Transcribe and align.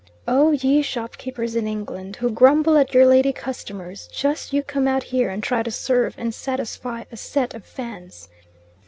Oh 0.27 0.49
ye 0.51 0.81
shopkeepers 0.81 1.55
in 1.55 1.67
England 1.67 2.15
who 2.15 2.31
grumble 2.31 2.75
at 2.75 2.91
your 2.91 3.05
lady 3.05 3.31
customers, 3.31 4.07
just 4.11 4.51
you 4.51 4.63
come 4.63 4.87
out 4.87 5.03
here 5.03 5.29
and 5.29 5.43
try 5.43 5.61
to 5.61 5.69
serve, 5.69 6.15
and 6.17 6.33
satisfy 6.33 7.03
a 7.11 7.15
set 7.17 7.53
of 7.53 7.63
Fans! 7.65 8.27